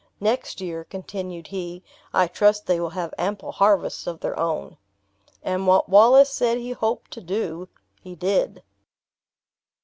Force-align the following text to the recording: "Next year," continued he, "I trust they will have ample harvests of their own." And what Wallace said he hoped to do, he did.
"Next 0.19 0.59
year," 0.61 0.83
continued 0.83 1.45
he, 1.49 1.83
"I 2.11 2.25
trust 2.25 2.65
they 2.65 2.79
will 2.79 2.89
have 2.97 3.13
ample 3.19 3.51
harvests 3.51 4.07
of 4.07 4.19
their 4.19 4.35
own." 4.35 4.77
And 5.43 5.67
what 5.67 5.89
Wallace 5.89 6.31
said 6.33 6.57
he 6.57 6.71
hoped 6.71 7.11
to 7.11 7.21
do, 7.21 7.69
he 8.01 8.15
did. 8.15 8.63